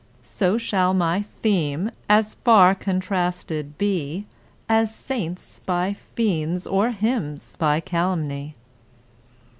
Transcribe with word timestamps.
So 0.25 0.57
shall 0.57 0.95
my 0.95 1.21
theme, 1.21 1.91
as 2.09 2.33
far 2.33 2.73
contrasted 2.73 3.77
be, 3.77 4.25
As 4.67 4.95
saints 4.95 5.59
by 5.59 5.93
fiends 5.93 6.65
or 6.65 6.89
hymns 6.89 7.55
by 7.59 7.81
calumny. 7.81 8.55